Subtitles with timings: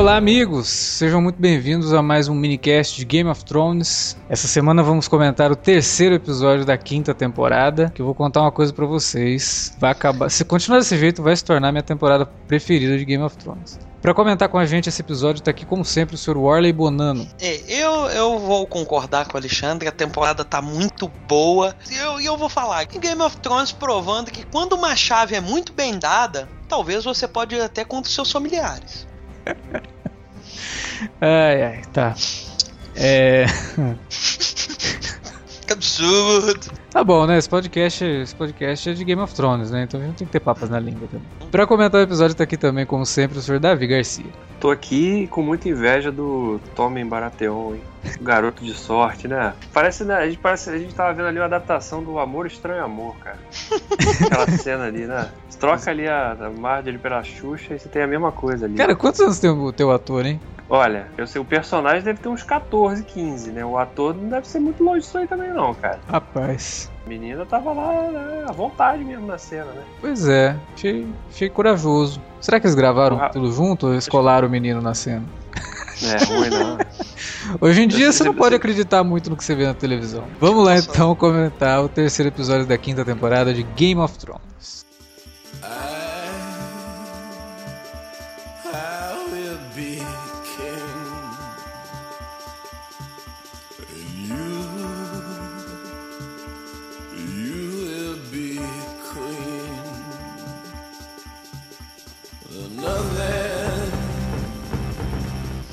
[0.00, 0.66] Olá, amigos!
[0.66, 4.16] Sejam muito bem-vindos a mais um minicast de Game of Thrones.
[4.30, 7.92] Essa semana vamos comentar o terceiro episódio da quinta temporada.
[7.94, 9.76] Que eu vou contar uma coisa para vocês.
[9.78, 10.30] Vai acabar.
[10.30, 13.78] Se continuar desse jeito, vai se tornar minha temporada preferida de Game of Thrones.
[14.00, 16.38] Para comentar com a gente esse episódio, tá aqui como sempre o Sr.
[16.38, 17.28] Warley Bonano.
[17.38, 21.76] É, eu, eu vou concordar com o Alexandre, a temporada tá muito boa.
[21.90, 25.74] E eu, eu vou falar Game of Thrones provando que quando uma chave é muito
[25.74, 29.09] bem dada, talvez você pode ir até contra os seus familiares.
[31.20, 32.14] ai, ai, tá.
[32.96, 33.46] É.
[35.66, 36.72] que absurdo!
[36.90, 37.38] Tá bom, né?
[37.38, 39.84] Esse podcast, esse podcast é de Game of Thrones, né?
[39.84, 41.26] Então a gente tem que ter papas na língua também.
[41.48, 44.26] Pra comentar o episódio, tá aqui também, como sempre, o senhor Davi Garcia.
[44.58, 47.82] Tô aqui com muita inveja do Tommen Baratheon, hein?
[48.20, 49.54] O garoto de sorte, né?
[49.72, 50.16] Parece, né?
[50.16, 53.38] A gente, parece, a gente tava vendo ali uma adaptação do Amor Estranho Amor, cara.
[54.26, 55.30] Aquela cena ali, né?
[55.48, 58.74] Você troca ali a, a Marjorie pela Xuxa e você tem a mesma coisa ali.
[58.74, 60.40] Cara, quantos anos tem o teu ator, hein?
[60.72, 63.64] Olha, eu sei, o personagem deve ter uns 14, 15, né?
[63.64, 65.98] O ator não deve ser muito longe disso aí também, não, cara.
[66.06, 66.79] Rapaz.
[67.04, 69.82] A menina tava lá né, à vontade mesmo na cena, né?
[70.00, 72.20] Pois é, achei, achei corajoso.
[72.40, 73.30] Será que eles gravaram Porra.
[73.30, 75.24] tudo junto ou escolaram o menino na cena?
[76.02, 76.78] É, ruim não.
[77.60, 80.24] Hoje em dia você não pode acreditar muito no que você vê na televisão.
[80.40, 84.86] Vamos lá então comentar o terceiro episódio da quinta temporada de Game of Thrones.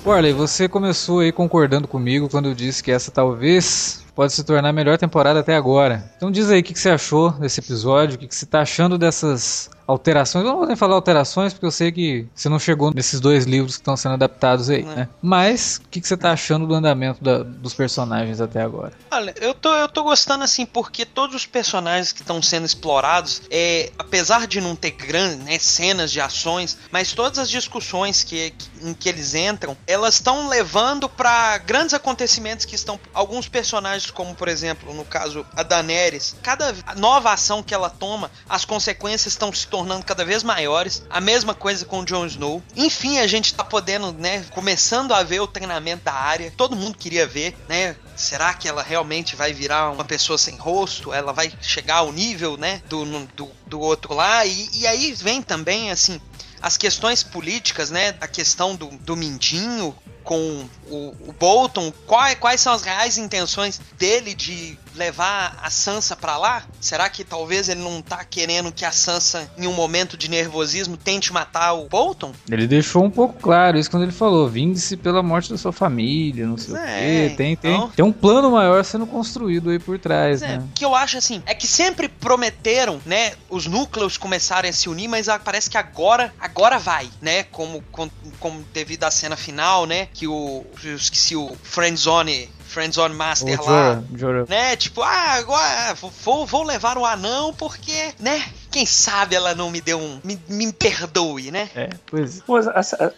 [0.08, 4.69] Warley, você começou aí concordando comigo quando eu disse que essa talvez pode se tornar
[4.69, 6.09] a melhor temporada até agora.
[6.16, 8.97] Então diz aí o que, você achou desse episódio, o que, que você está achando
[8.97, 10.43] dessas alterações.
[10.43, 13.45] Eu não vou nem falar alterações, porque eu sei que você não chegou nesses dois
[13.45, 14.83] livros que estão sendo adaptados aí, é.
[14.83, 15.09] né?
[15.21, 18.93] Mas o que, que você tá achando do andamento da, dos personagens até agora?
[19.09, 23.42] Olha, eu tô, eu tô gostando assim, porque todos os personagens que estão sendo explorados,
[23.49, 28.52] é, apesar de não ter grandes né, cenas de ações, mas todas as discussões que,
[28.52, 32.99] que em que eles entram, elas estão levando para grandes acontecimentos que estão.
[33.14, 38.30] Alguns personagens, como por exemplo, no caso a Daenerys, cada nova ação que ela toma,
[38.48, 41.04] as consequências estão se tornando cada vez maiores.
[41.08, 42.64] A mesma coisa com o Jon Snow.
[42.76, 46.52] Enfim, a gente tá podendo, né, começando a ver o treinamento da área.
[46.58, 47.95] Todo mundo queria ver, né?
[48.16, 51.14] Será que ela realmente vai virar uma pessoa sem rosto?
[51.14, 53.05] Ela vai chegar ao nível, né, do,
[53.36, 54.43] do, do outro lá?
[54.45, 56.20] E, e aí vem também, assim,
[56.60, 58.16] as questões políticas, né?
[58.20, 63.80] A questão do, do Mindinho com o, o Bolton, quais, quais são as reais intenções
[63.98, 66.63] dele de levar a Sansa para lá?
[66.81, 70.97] Será que talvez ele não tá querendo que a Sansa, em um momento de nervosismo,
[70.97, 72.33] tente matar o Bolton?
[72.49, 76.45] Ele deixou um pouco claro isso quando ele falou: vinde-se pela morte da sua família,
[76.45, 77.33] não sei é, o quê.
[77.37, 77.81] Tem, então...
[77.87, 80.57] tem, tem um plano maior sendo construído aí por trás, é, né?
[80.57, 84.89] O que eu acho assim, é que sempre prometeram, né, os núcleos começarem a se
[84.89, 87.43] unir, mas parece que agora, agora vai, né?
[87.43, 90.07] Como, como, como devido à cena final, né?
[90.13, 90.65] Que o.
[90.83, 94.04] Eu esqueci o Friendzone Friendzone Master lá.
[94.16, 94.45] Jorah.
[94.48, 94.76] Né?
[94.76, 98.44] Tipo, ah, agora vou, vou levar o anão porque, né?
[98.72, 100.20] Quem sabe ela não me deu um.
[100.23, 101.70] Me, me perdoe, né?
[101.76, 102.42] É, pois.
[102.42, 102.55] Pô,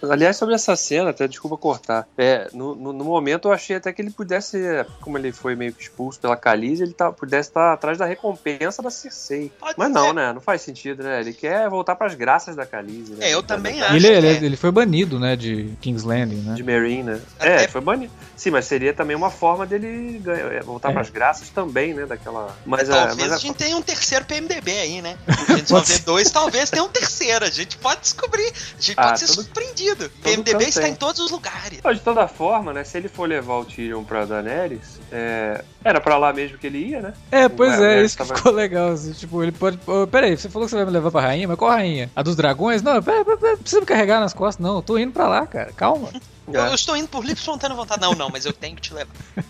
[0.09, 2.07] aliás, sobre essa cena, até desculpa cortar.
[2.17, 4.59] É, no, no, no, momento eu achei até que ele pudesse,
[5.01, 8.81] como ele foi meio que expulso pela Khaleesi, ele tá, pudesse estar atrás da recompensa
[8.81, 9.51] da Cersei.
[9.59, 9.93] Pode Mas ser.
[9.93, 10.33] não, né?
[10.33, 11.19] Não faz sentido, né?
[11.19, 13.13] Ele quer voltar pras graças da Khaleesi.
[13.13, 13.29] Né?
[13.29, 13.95] É, eu também acho.
[13.95, 14.43] Ele, ele, é.
[14.43, 15.35] ele, foi banido, né?
[15.35, 16.53] De King's Landing, né?
[16.53, 17.19] De Meereen, né?
[17.39, 17.63] Até...
[17.63, 18.11] É, foi banido.
[18.35, 20.93] Sim, mas seria também uma forma dele ganhar, é, voltar é.
[20.93, 22.05] pras graças também, né?
[22.05, 22.55] Daquela.
[22.65, 25.17] Mas, é, talvez mas a gente tenha um terceiro PMDB aí, né?
[25.47, 27.45] A gente só vê dois, talvez tenha um terceiro.
[27.45, 28.47] A gente pode descobrir.
[28.47, 30.09] A gente ah, pode ser todo, surpreendido.
[30.23, 31.81] PMDB está em todos os lugares.
[31.81, 32.83] de toda forma, né?
[32.83, 35.63] Se ele for levar o Tyrion pra Daenerys, é...
[35.83, 37.13] era pra lá mesmo que ele ia, né?
[37.31, 38.35] É, pois é, isso tava...
[38.35, 38.89] ficou legal.
[38.89, 39.79] Assim, tipo, ele pode.
[39.87, 42.09] Oh, peraí, você falou que você vai me levar pra rainha, mas qual rainha?
[42.15, 42.81] A dos dragões?
[42.81, 44.77] Não, pera, pera, pera, precisa me carregar nas costas, não.
[44.77, 45.71] Eu tô indo pra lá, cara.
[45.73, 46.09] Calma.
[46.53, 48.01] Eu, eu, estou indo por livre espontânea vontade.
[48.01, 49.11] Não, não, mas eu tenho que te levar.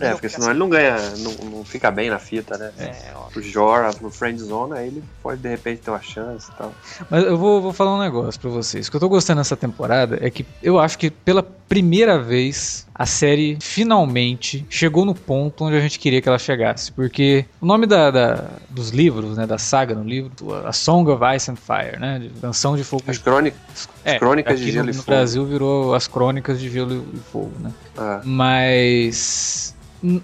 [0.00, 2.72] É, porque senão ele não ganha, não, não fica bem na fita, né?
[2.78, 3.28] É, ó.
[3.36, 6.72] O Jorah no Friend Zone, aí ele pode de repente ter uma chance e tal.
[7.10, 8.88] Mas eu vou, vou falar um negócio pra vocês.
[8.88, 12.86] O que eu tô gostando dessa temporada é que eu acho que pela primeira vez
[13.00, 16.92] a série finalmente chegou no ponto onde a gente queria que ela chegasse.
[16.92, 20.30] Porque o nome da, da dos livros, né, da saga no livro,
[20.66, 23.02] a Song of Ice and Fire, né, Canção de Fogo.
[23.06, 25.10] As crônicas, é, as crônicas de Gelo no, e Fogo.
[25.10, 27.72] No Brasil virou as Crônicas de Gelo e Fogo, né?
[27.96, 28.20] Ah.
[28.22, 29.74] Mas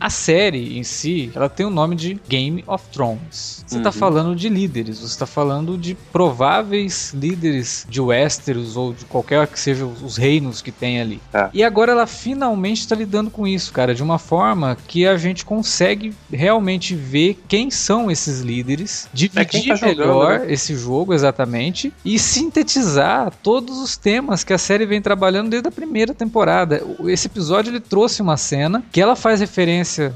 [0.01, 3.65] a série em si, ela tem o nome de Game of Thrones.
[3.67, 3.93] Você tá Uhum.
[3.93, 9.59] falando de líderes, você tá falando de prováveis líderes de Westeros ou de qualquer que
[9.59, 11.21] seja os reinos que tem ali.
[11.33, 11.49] É.
[11.53, 15.45] E agora ela finalmente está lidando com isso, cara, de uma forma que a gente
[15.45, 20.53] consegue realmente ver quem são esses líderes, dividir tá jogando, melhor né?
[20.53, 25.73] esse jogo exatamente e sintetizar todos os temas que a série vem trabalhando desde a
[25.73, 26.83] primeira temporada.
[27.07, 29.66] Esse episódio ele trouxe uma cena que ela faz referência,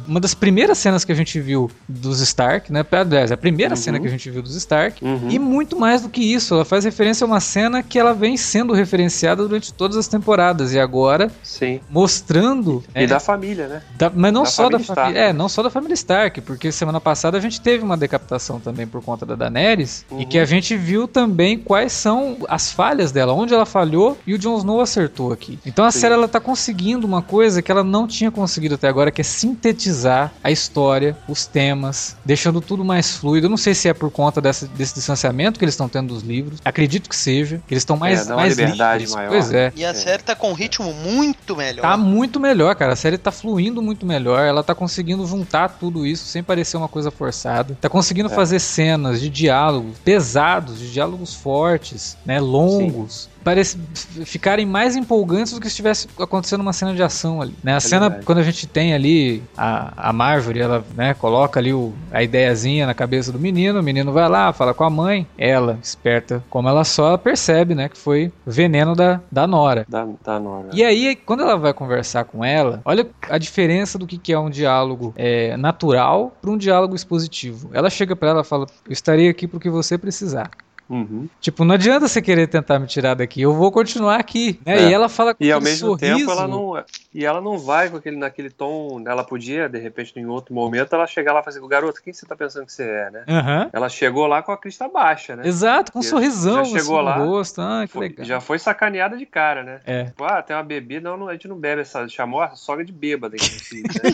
[0.06, 2.84] uma das primeiras cenas que a gente viu dos Stark, né?
[2.90, 3.80] Aliás, a primeira Uhum.
[3.80, 5.04] cena que a gente viu dos Stark.
[5.04, 5.28] Uhum.
[5.30, 8.36] E muito mais do que isso, ela faz referência a uma cena que ela vem
[8.36, 11.80] sendo referenciada durante todas as temporadas e agora Sim.
[11.90, 13.82] mostrando E é, da família, né?
[13.96, 15.30] da- mas não Da só da família família, Stark.
[15.30, 18.86] é, não só da família Stark, porque semana passada a gente teve uma decapitação também
[18.86, 20.26] por conta da Daenerys e Uhum.
[20.26, 24.38] que a gente viu também quais são as falhas dela, onde ela falhou e o
[24.38, 25.58] Jon Snow acertou aqui.
[25.64, 26.00] Então a Sim.
[26.00, 29.24] série ela tá conseguindo uma coisa que ela não tinha conseguido até agora, que é
[29.40, 33.46] sintetizar a história, os temas, deixando tudo mais fluido.
[33.46, 36.22] Eu não sei se é por conta dessa- desse distanciamento que eles estão tendo dos
[36.22, 36.60] livros.
[36.64, 39.14] Acredito que seja, que eles estão mais, É, dá uma mais liberdade livres.
[39.14, 39.30] maior.
[39.30, 39.72] Pois é.
[39.76, 41.82] E a série tá com um ritmo muito melhor.
[41.82, 42.92] Tá muito melhor, cara.
[42.92, 44.40] A série tá fluindo muito melhor.
[44.44, 47.76] Ela tá conseguindo juntar tudo isso sem parecer uma coisa forçada.
[47.80, 48.34] Tá conseguindo É.
[48.34, 52.40] fazer cenas de diálogo pesados, de diálogos fortes, né?
[52.40, 53.28] Longos.
[53.42, 53.78] Parece
[54.24, 57.54] ficarem mais empolgantes do que se estivesse acontecendo uma cena de ação ali.
[57.62, 57.74] Né?
[57.74, 58.26] A cena, verdade.
[58.26, 62.86] quando a gente tem ali a, a Marjorie, ela né, coloca ali o, a ideiazinha
[62.86, 66.68] na cabeça do menino, o menino vai lá, fala com a mãe, ela, esperta como
[66.68, 69.84] ela só, ela percebe né, que foi veneno da, da Nora.
[69.88, 70.68] Da, da Nora.
[70.72, 74.38] E aí, quando ela vai conversar com ela, olha a diferença do que que é
[74.38, 77.70] um diálogo é, natural para um diálogo expositivo.
[77.72, 80.50] Ela chega pra ela e fala: Eu estarei aqui pro que você precisar.
[80.90, 81.28] Uhum.
[81.40, 84.58] Tipo, não adianta você querer tentar me tirar daqui, eu vou continuar aqui.
[84.66, 84.76] né?
[84.86, 84.88] É.
[84.88, 86.18] E ela fala com E ao mesmo sorriso.
[86.18, 86.84] tempo ela não.
[87.14, 89.02] E ela não vai com aquele, naquele tom.
[89.06, 92.26] Ela podia, de repente, em outro momento, ela chegar lá e fazer, garoto, quem você
[92.26, 93.24] tá pensando que você é, né?
[93.28, 93.70] Aham.
[93.72, 95.46] Ela chegou lá com a crista baixa, né?
[95.46, 97.60] Exato, com um sorrisão já chegou assim, lá, no rosto.
[97.60, 98.26] Ah, que Foi- legal.
[98.26, 99.80] já foi sacaneada de cara, né?
[99.86, 100.04] É.
[100.06, 102.08] Tipo, ah, tem uma bebida, não, a gente não bebe essa.
[102.08, 103.36] Chamou a sogra de bêbada.
[103.70, 104.12] Né?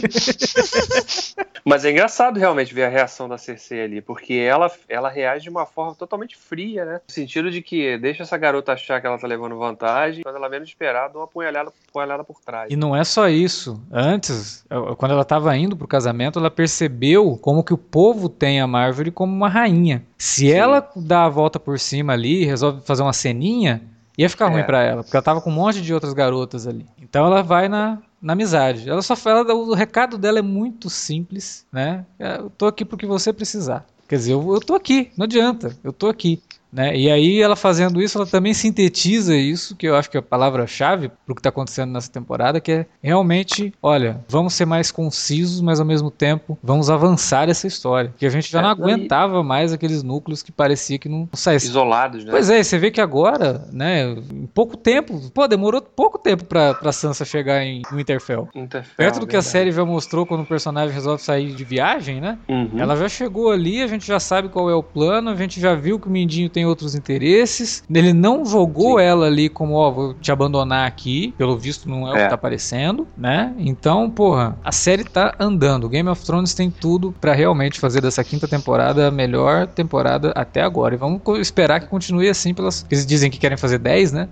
[1.64, 5.50] Mas é engraçado realmente ver a reação da Cersei ali, porque ela, ela reage de
[5.50, 7.00] uma forma totalmente fria, né?
[7.08, 10.48] No sentido de que deixa essa garota achar que ela tá levando vantagem, quando ela
[10.48, 12.70] menos esperar, dá uma apunhalhada, apunhalada por trás.
[12.70, 13.80] E não é só isso.
[13.92, 14.64] Antes,
[14.98, 19.10] quando ela estava indo pro casamento, ela percebeu como que o povo tem a Marjorie
[19.12, 20.02] como uma rainha.
[20.18, 20.50] Se Sim.
[20.52, 23.82] ela dá a volta por cima ali resolve fazer uma ceninha,
[24.18, 24.48] ia ficar É.
[24.50, 26.86] ruim pra ela, porque ela tava com um monte de outras garotas ali.
[27.00, 28.88] Então ela vai na, na amizade.
[28.88, 32.04] Ela só fala, o recado dela é muito simples, né?
[32.18, 33.84] É, Eu tô aqui porque você precisar.
[34.08, 36.40] Quer dizer, eu, eu tô aqui, não adianta, eu tô aqui.
[36.76, 36.94] Né?
[36.94, 40.23] E aí ela fazendo isso, ela também sintetiza isso, que eu acho que é a
[40.23, 44.90] palavra-chave para o que está acontecendo nessa temporada, que é realmente, olha, vamos ser mais
[44.90, 48.12] concisos, mas ao mesmo tempo vamos avançar essa história.
[48.19, 51.70] Que a gente já É, não aguentava mais aqueles núcleos que parecia que não saíssem.
[51.70, 52.31] Isolados, né?
[52.31, 56.75] Pois é, você vê que agora, né, em pouco tempo, pô, demorou pouco tempo pra,
[56.75, 58.50] pra Sansa chegar em Winterfell.
[58.55, 59.50] Interfell, Perto do que a verdade.
[59.50, 62.37] série já mostrou quando o personagem resolve sair de viagem, né?
[62.46, 62.73] Uhum.
[62.76, 65.75] Ela já chegou ali, a gente já sabe qual é o plano, a gente já
[65.75, 67.82] viu que o Mindinho tem outros interesses.
[67.92, 69.04] Ele não jogou Sim.
[69.04, 71.34] ela ali como, ó, vou te abandonar aqui.
[71.38, 72.22] Pelo visto, não é, o É.
[72.24, 73.54] que tá aparecendo, né?
[73.58, 75.88] Então, porra, a série tá andando.
[75.88, 80.62] Game of Thrones tem tudo pra realmente fazer dessa quinta temporada a melhor temporada até
[80.62, 80.94] agora.
[80.94, 82.85] E vamos esperar que continue assim pelas.
[82.90, 84.28] Eles dizem que querem fazer 10, né?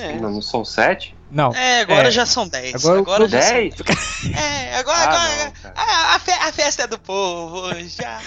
[0.00, 0.18] É.
[0.18, 1.14] Não, não são sete?
[1.34, 1.52] Não.
[1.54, 2.10] É, agora É.
[2.10, 2.74] já são 10.
[2.84, 3.74] Agora Agora, já são Dez?
[4.34, 4.98] É, agora.
[4.98, 5.74] Ah, agora não, cara.
[5.76, 7.68] a, a fe- a festa é do povo.
[7.86, 8.20] Já.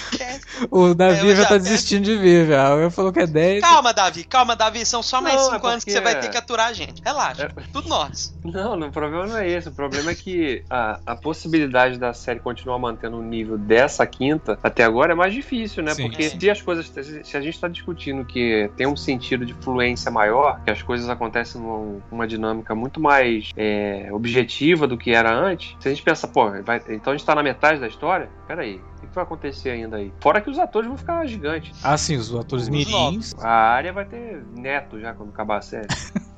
[0.69, 2.69] O Davi É, já já- tá desistindo de ver já.
[2.69, 3.61] Eu falou que é 10.
[3.61, 4.85] Calma, Davi, calma, Davi.
[4.85, 6.73] São só mais Não, é 5 anos que porque- você vai ter que aturar a
[6.73, 7.01] gente.
[7.03, 7.51] Relaxa.
[7.57, 7.63] É.
[7.73, 8.33] Tudo nós.
[8.43, 9.69] Não, não, o problema não é esse.
[9.69, 14.57] O problema é que a, a possibilidade da série continuar mantendo o nível dessa quinta
[14.61, 15.93] até agora é mais difícil, né?
[15.95, 16.39] Sim, Porque sim.
[16.39, 16.87] se as coisas.
[17.23, 21.09] Se a gente está discutindo que tem um sentido de fluência maior, que as coisas
[21.09, 26.03] acontecem numa uma dinâmica muito mais é, objetiva do que era antes, se a gente
[26.03, 28.29] pensa, pô, vai- então a gente tá na metade da história?
[28.47, 30.11] Peraí, o que vai acontecer ainda aí?
[30.19, 31.79] Fora que os atores vão ficar gigantes.
[31.83, 33.35] Ah, sim, os atores Os mirins.
[33.39, 35.87] A área vai ter neto já quando acabar a série.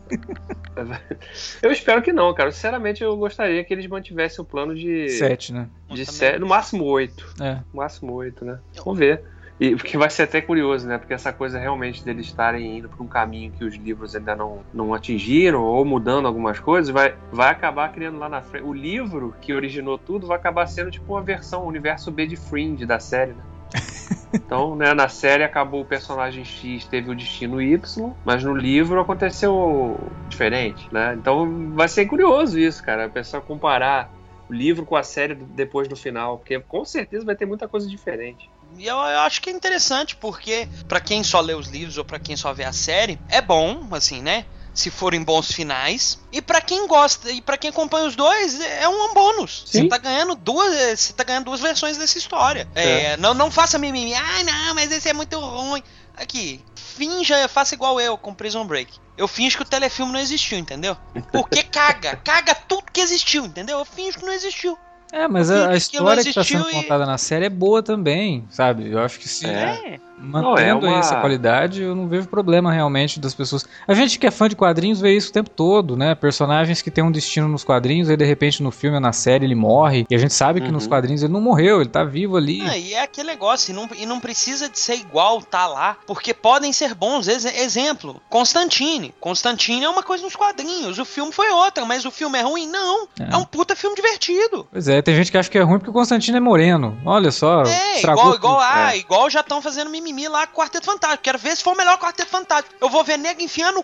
[1.61, 2.51] eu espero que não, cara.
[2.51, 5.09] Sinceramente, eu gostaria que eles mantivessem o plano de.
[5.09, 5.67] 7, né?
[5.89, 6.39] de também.
[6.39, 7.25] no máximo oito.
[7.39, 7.55] É.
[7.73, 8.59] No máximo oito, né?
[8.83, 9.23] Vamos ver.
[9.59, 10.97] E porque vai ser até curioso, né?
[10.97, 14.63] Porque essa coisa realmente deles estarem indo por um caminho que os livros ainda não,
[14.73, 18.65] não atingiram, ou mudando algumas coisas, vai, vai acabar criando lá na frente.
[18.65, 22.37] O livro que originou tudo vai acabar sendo tipo uma versão, o universo B de
[22.37, 23.43] Fringe da série, né?
[24.31, 28.99] Então, né, na série acabou o personagem X teve o destino Y, mas no livro
[28.99, 31.15] aconteceu diferente, né?
[31.15, 33.05] Então vai ser curioso isso, cara.
[33.05, 34.11] A pessoa comparar
[34.47, 37.87] o livro com a série depois do final, porque com certeza vai ter muita coisa
[37.87, 38.49] diferente.
[38.77, 42.05] E eu, eu, acho que é interessante, porque para quem só lê os livros ou
[42.05, 44.45] para quem só vê a série, é bom, assim, né?
[44.73, 46.19] Se forem bons finais.
[46.31, 49.63] E para quem gosta e para quem acompanha os dois, é um bônus.
[49.65, 49.81] Sim.
[49.81, 52.67] Você tá ganhando duas, você tá ganhando duas versões dessa história.
[52.75, 53.01] É.
[53.01, 54.13] É, não, não faça mimimi.
[54.13, 55.83] Ai, não, mas esse é muito ruim.
[56.15, 58.91] Aqui, finja, faça igual eu com Prison Break.
[59.17, 60.95] Eu finjo que o telefilme não existiu, entendeu?
[61.31, 63.79] Porque caga, caga tudo que existiu, entendeu?
[63.79, 64.77] Eu finjo que não existiu.
[65.11, 66.73] É, mas a, a história que, que tá sendo e...
[66.73, 68.89] contada na série é boa também, sabe?
[68.89, 69.99] Eu acho que se é.
[70.19, 70.99] Mantendo é uma...
[70.99, 73.67] essa qualidade, eu não vejo problema realmente das pessoas.
[73.87, 76.13] A gente que é fã de quadrinhos vê isso o tempo todo, né?
[76.15, 79.45] Personagens que têm um destino nos quadrinhos, aí de repente no filme ou na série
[79.45, 80.73] ele morre, e a gente sabe que uhum.
[80.73, 82.61] nos quadrinhos ele não morreu, ele tá vivo ali.
[82.61, 85.97] Ah, e é aquele negócio, e não, e não precisa de ser igual tá lá,
[86.05, 87.27] porque podem ser bons.
[87.27, 89.13] Ex exemplo, Constantine.
[89.19, 92.67] Constantine é uma coisa nos quadrinhos, o filme foi outra, mas o filme é ruim?
[92.67, 93.07] Não.
[93.19, 94.67] É, é um puta filme divertido.
[94.71, 96.97] Pois é, tem gente que acha que é ruim porque o Constantino é moreno.
[97.05, 97.63] Olha só.
[97.63, 98.97] É, igual, igual, ah, é.
[98.97, 101.23] igual já estão fazendo mimimi lá com o Quarteto Fantástico.
[101.23, 102.75] Quero ver se for o melhor Quarteto Fantástico.
[102.79, 103.83] Eu vou ver nego enfiando.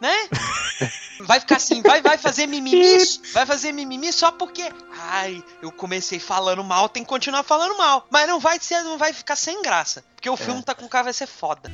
[0.00, 0.14] Né?
[1.20, 2.98] Vai ficar assim, vai, vai fazer mimimi,
[3.32, 8.04] vai fazer mimimi só porque, ai, eu comecei falando mal, tem que continuar falando mal.
[8.10, 10.36] Mas não vai ser, não vai ficar sem graça, porque o é.
[10.36, 11.70] filme tá com cara vai ser foda.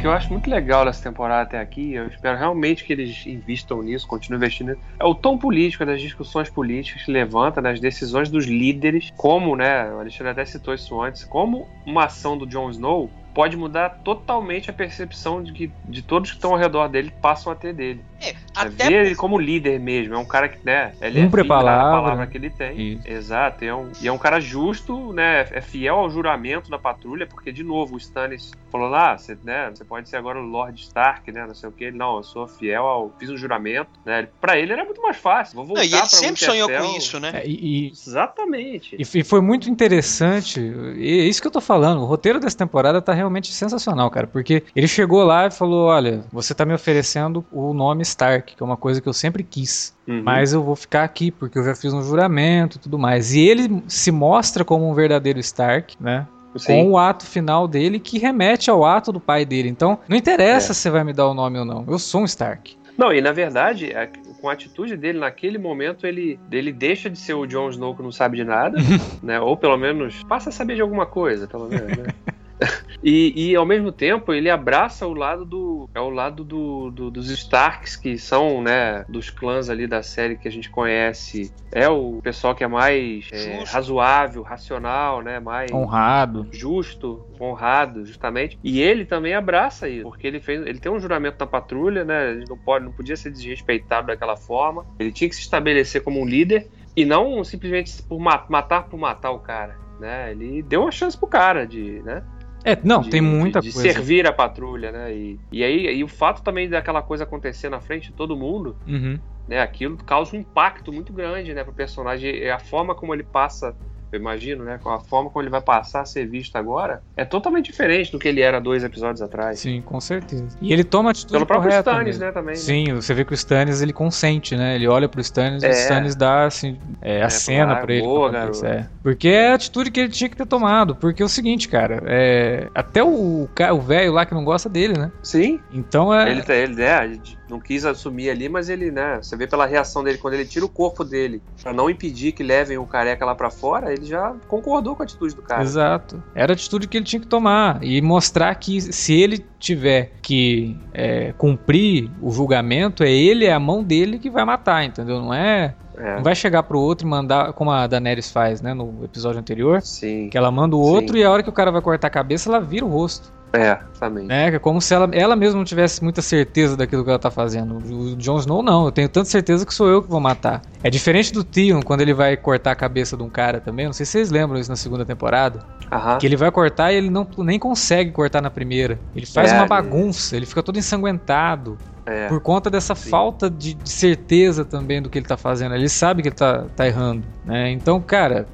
[0.00, 3.82] Que eu acho muito legal dessa temporada até aqui, eu espero realmente que eles invistam
[3.82, 8.46] nisso, continuem investindo é o tom político das discussões políticas que levanta, das decisões dos
[8.46, 13.10] líderes, como, né, o Alexandre até citou isso antes, como uma ação do Jon Snow
[13.34, 17.52] pode mudar totalmente a percepção de que de todos que estão ao redor dele passam
[17.52, 18.02] a ter dele.
[18.20, 21.40] É, é até ver ele como líder mesmo, é um cara que, né, ele Cumpre
[21.40, 22.94] é fiel palavra, palavra que ele tem.
[22.94, 23.08] Isso.
[23.08, 27.26] Exato, é um, e é um cara justo, né, é fiel ao juramento da patrulha,
[27.26, 30.44] porque de novo o Stannis falou lá, ah, você, né, você pode ser agora o
[30.44, 33.90] Lord Stark, né, não sei o que, não, eu sou fiel ao, fiz um juramento,
[34.04, 36.96] né, para ele era muito mais fácil, vou voltar não, E ele sempre sonhou com
[36.96, 37.32] isso, né?
[37.34, 38.96] É, e, Exatamente.
[38.96, 42.58] E, e, foi muito interessante, e é isso que eu tô falando, o roteiro dessa
[42.58, 46.74] temporada tá realmente sensacional, cara, porque ele chegou lá e falou, olha, você tá me
[46.74, 49.94] oferecendo o nome Stark, que é uma coisa que eu sempre quis.
[50.06, 50.22] Uhum.
[50.22, 53.32] Mas eu vou ficar aqui porque eu já fiz um juramento e tudo mais.
[53.34, 56.26] E ele se mostra como um verdadeiro Stark, né?
[56.56, 56.66] Sim.
[56.66, 59.68] com o ato final dele que remete ao ato do pai dele.
[59.68, 60.74] Então, não interessa é.
[60.74, 61.84] se você vai me dar o nome ou não.
[61.86, 62.76] Eu sou um Stark.
[62.98, 63.92] Não, e na verdade,
[64.40, 68.02] com a atitude dele naquele momento, ele, ele deixa de ser o Jon Snow que
[68.02, 68.76] não sabe de nada,
[69.22, 69.40] né?
[69.40, 72.06] Ou pelo menos passa a saber de alguma coisa, pelo menos, né?
[73.02, 77.10] e, e ao mesmo tempo ele abraça o lado do é o lado do, do,
[77.10, 81.52] dos Starks que são né dos clãs ali da série que a gente conhece.
[81.72, 86.46] É o pessoal que é mais é, razoável racional né mais honrado.
[86.50, 88.58] justo honrado justamente.
[88.62, 92.30] E ele também abraça isso porque ele fez ele tem um juramento na patrulha né
[92.30, 94.86] ele não pode não podia ser desrespeitado daquela forma.
[94.98, 99.30] Ele tinha que se estabelecer como um líder e não simplesmente por matar por matar
[99.30, 100.32] o cara né.
[100.32, 102.22] Ele deu uma chance pro cara de né
[102.64, 103.92] é, não, de, tem muita de, de coisa.
[103.92, 105.14] servir a patrulha, né?
[105.14, 108.76] E, e aí e o fato também daquela coisa acontecer na frente de todo mundo,
[108.86, 109.18] uhum.
[109.48, 109.60] né?
[109.60, 112.48] Aquilo causa um impacto muito grande, né, pro personagem.
[112.50, 113.74] A forma como ele passa
[114.12, 114.78] eu imagino, né?
[114.82, 118.18] Com a forma como ele vai passar a ser visto agora, é totalmente diferente do
[118.18, 119.60] que ele era dois episódios atrás.
[119.60, 120.56] Sim, com certeza.
[120.60, 122.54] E ele toma atitude Pelo próprio correta Stannis, né, também.
[122.54, 122.60] Né?
[122.60, 124.74] Sim, você vê que o Stannis, ele consente, né?
[124.74, 125.68] Ele olha pro Stannis é.
[125.68, 128.02] e o Stannis dá, assim, é, a é, cena pra ele.
[128.02, 128.64] Boa, garoto.
[128.64, 128.88] É.
[129.02, 130.94] Porque é a atitude que ele tinha que ter tomado.
[130.94, 132.68] Porque é o seguinte, cara, é...
[132.74, 133.48] até o
[133.80, 135.10] velho lá que não gosta dele, né?
[135.22, 135.60] Sim.
[135.72, 136.30] Então é...
[136.30, 137.18] Ele, tá, ele é,
[137.50, 139.18] não quis assumir ali, mas ele, né?
[139.20, 142.42] Você vê pela reação dele, quando ele tira o corpo dele para não impedir que
[142.42, 145.62] levem o careca lá para fora, ele já concordou com a atitude do cara.
[145.62, 146.22] Exato.
[146.34, 150.76] Era a atitude que ele tinha que tomar e mostrar que se ele tiver que
[150.92, 155.20] é, cumprir o julgamento, é ele, é a mão dele que vai matar, entendeu?
[155.20, 156.16] Não é é.
[156.16, 159.82] Não vai chegar pro outro e mandar, como a Daenerys faz, né, no episódio anterior.
[159.82, 160.30] Sim.
[160.30, 161.20] Que ela manda o outro Sim.
[161.20, 163.30] e a hora que o cara vai cortar a cabeça, ela vira o rosto.
[163.52, 164.26] É, também.
[164.30, 167.30] É, é como se ela, ela mesma não tivesse muita certeza daquilo que ela tá
[167.30, 167.78] fazendo.
[167.78, 170.62] O Jon Snow não, eu tenho tanta certeza que sou eu que vou matar.
[170.82, 173.92] É diferente do Theon, quando ele vai cortar a cabeça de um cara também, não
[173.92, 175.60] sei se vocês lembram isso na segunda temporada.
[175.90, 176.18] Aham.
[176.18, 178.98] Que ele vai cortar e ele não, nem consegue cortar na primeira.
[179.14, 181.76] Ele faz é, uma bagunça, ele fica todo ensanguentado.
[182.06, 183.10] É, por conta dessa sim.
[183.10, 185.74] falta de, de, certeza também do que ele tá fazendo.
[185.74, 187.70] Ele sabe que ele tá, tá errando, né?
[187.70, 188.46] Então, cara,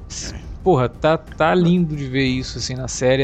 [0.63, 3.23] porra, tá, tá lindo de ver isso assim na série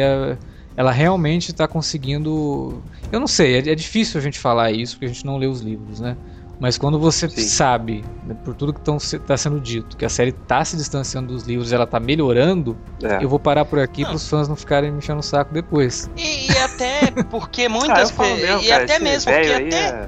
[0.76, 2.84] ela realmente está conseguindo.
[3.12, 5.48] Eu não sei, é, é, difícil a gente falar isso porque a gente não lê
[5.48, 6.18] os livros, né?
[6.60, 7.42] Mas quando você Sim.
[7.42, 8.80] sabe, né, por tudo que
[9.16, 13.22] está sendo dito, que a série tá se distanciando dos livros, ela tá melhorando, É.
[13.24, 16.10] eu vou parar por aqui para os fãs não ficarem me enchendo o saco depois.
[16.16, 20.08] E, e até porque Ah, muitas pe- mesmo, E cara, até mesmo porque até.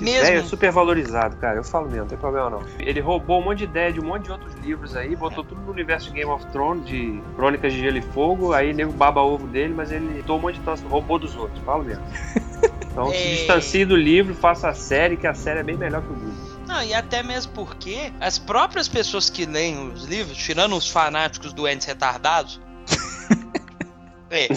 [0.00, 1.56] Esse Mesmo- velho é super valorizado, cara.
[1.58, 2.62] Eu falo mesmo, não tem problema não.
[2.78, 5.60] Ele roubou um monte de ideia de um monte de outros livros aí, botou tudo
[5.60, 9.20] no universo de Game of Thrones, de Crônicas de Gelo e Fogo, aí nego baba
[9.20, 12.02] ovo dele, mas ele tomou um monte de troço, roubou dos outros, falo mesmo.
[12.92, 13.34] Então se É.
[13.36, 16.60] distancie do livro, faça a série, que a série é bem melhor que o livro.
[16.66, 21.52] Não, e até mesmo porque as próprias pessoas que leem os livros, tirando os fanáticos
[21.52, 22.60] doentes retardados.
[24.28, 24.48] é.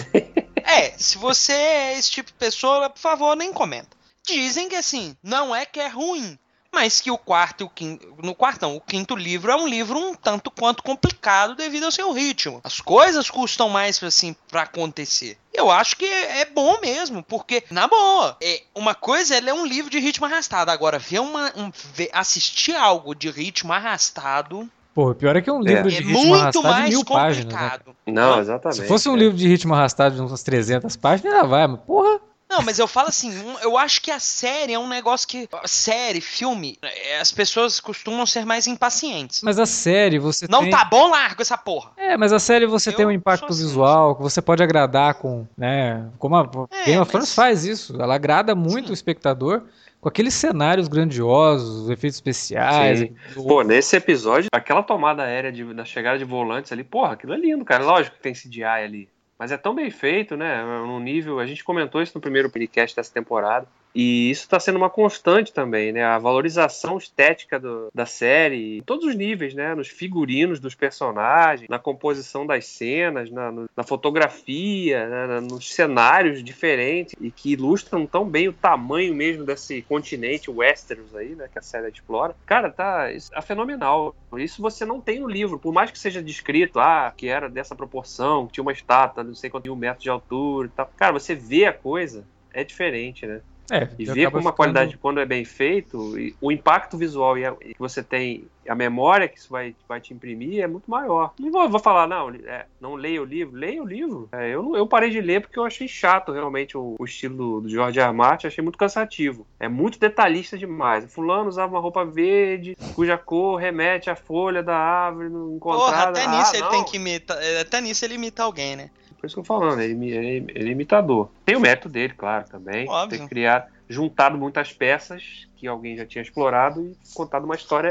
[0.56, 3.96] É, se você é esse tipo de pessoa, por favor, nem comenta.
[4.26, 6.38] Dizem que assim, não é que é ruim.
[6.72, 8.16] Mas que o quarto e o quinto.
[8.20, 11.92] No quarto, não, o quinto livro é um livro um tanto quanto complicado devido ao
[11.92, 12.60] seu ritmo.
[12.64, 15.38] As coisas custam mais, assim, pra acontecer.
[15.52, 19.54] Eu acho que é, é bom mesmo, porque, na boa, é, uma coisa é ler
[19.54, 20.68] um livro de ritmo arrastado.
[20.72, 21.52] Agora, ver uma.
[21.56, 25.88] Um, ver- assistir algo de ritmo arrastado Pô, o pior é que é um livro
[25.88, 27.60] é, de ritmo muito arrastado de mais mil páginas, né?
[27.60, 27.96] complicado.
[28.06, 28.80] Não, exatamente.
[28.80, 29.18] Se fosse um é.
[29.18, 32.20] livro de ritmo arrastado de umas 300 páginas, ainda vai, mas porra.
[32.48, 35.48] Não, mas eu falo assim, um- eu acho que a série é um negócio que.
[35.64, 39.40] Série, filme, é, as pessoas costumam ser mais impacientes.
[39.42, 40.70] Mas a série você Não tem...
[40.70, 41.90] tá bom, larga essa porra.
[41.96, 43.62] É, mas a série você Eu tem um impacto assim.
[43.62, 47.64] visual, que você pode agradar com, né, como a É, Game of mas- Thrones faz
[47.64, 48.90] isso, ela agrada muito Sim.
[48.92, 49.62] o espectador
[50.00, 52.98] com aqueles cenários grandiosos, efeitos especiais.
[53.00, 53.16] Sim.
[53.34, 57.38] Pô, nesse episódio, aquela tomada aérea de, da chegada de volantes ali, porra, aquilo é
[57.38, 57.82] lindo, cara.
[57.84, 59.08] Lógico que tem CGI ali.
[59.38, 60.62] Mas é tão bem feito, né?
[60.62, 61.38] Num nível.
[61.38, 63.66] A gente comentou isso no primeiro podcast dessa temporada.
[63.94, 66.02] E isso está sendo uma constante também, né?
[66.04, 69.74] A valorização estética do- da série, em todos os níveis, né?
[69.74, 75.40] Nos figurinos dos personagens, na composição das cenas, na, no- na fotografia, né?
[75.40, 81.34] Nos cenários diferentes e que ilustram tão bem o tamanho mesmo desse continente Westeros aí,
[81.36, 81.48] né?
[81.52, 82.34] Que a série explora.
[82.46, 84.14] Cara, tá, isso é fenomenal.
[84.36, 87.76] Isso você não tem no livro, por mais que seja descrito, ah, que era dessa
[87.76, 90.90] proporção, que tinha uma estátua, não sei quantos mil metros de altura e tal.
[90.96, 93.40] Cara, você vê a coisa, é diferente, né?
[93.70, 98.02] É, E acaba com uma qualidade quando é bem feito, o impacto visual que você
[98.02, 101.32] tem, a memória que isso vai, vai te imprimir é muito maior.
[101.38, 104.28] Não vou, vou falar, não, é, não leia o livro, leia o livro.
[104.32, 107.60] É, eu, eu parei de ler porque eu achei chato realmente o, o estilo do,
[107.62, 108.12] do George R.
[108.12, 109.46] Martin, achei muito cansativo.
[109.58, 111.12] É muito detalhista demais.
[111.12, 116.10] Fulano usava uma roupa verde, cuja cor remete à folha da árvore não Porra, encontrada.
[116.10, 116.70] até Ah, nisso ele não.
[116.70, 117.36] tem que imitar.
[117.42, 118.90] é, Até nisso ele imita alguém, né?
[119.18, 121.30] Por isso que eu tô falando, ele, ele, ele é imitador.
[121.46, 122.86] Tem o mérito dele, claro, também.
[122.88, 123.18] Óbvio.
[123.20, 127.90] Ter criado, juntado muitas peças que alguém já tinha explorado e contado uma história